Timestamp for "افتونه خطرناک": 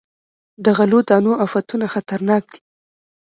1.45-2.43